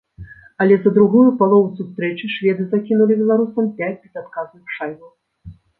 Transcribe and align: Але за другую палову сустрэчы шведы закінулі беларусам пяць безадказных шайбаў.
Але 0.63 0.77
за 0.85 0.93
другую 0.95 1.25
палову 1.41 1.67
сустрэчы 1.81 2.25
шведы 2.39 2.63
закінулі 2.75 3.13
беларусам 3.23 3.65
пяць 3.79 3.95
безадказных 4.03 4.65
шайбаў. 4.79 5.11